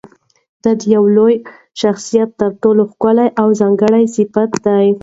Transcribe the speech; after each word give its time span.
دا 0.63 0.71
د 0.79 0.81
یوه 0.93 1.09
لوی 1.17 1.35
شخصیت 1.81 2.29
تر 2.41 2.51
ټولو 2.61 2.81
ښکلی 2.91 3.27
او 3.41 3.47
ځانګړی 3.59 4.03
صفت 4.15 4.51
دی. 4.65 4.87